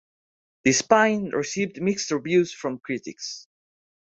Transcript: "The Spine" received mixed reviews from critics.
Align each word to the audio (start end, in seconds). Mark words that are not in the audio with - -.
"The 0.63 0.71
Spine" 0.73 1.29
received 1.29 1.79
mixed 1.79 2.09
reviews 2.09 2.51
from 2.51 2.79
critics. 2.79 3.47